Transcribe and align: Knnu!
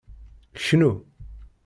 Knnu! 0.63 0.91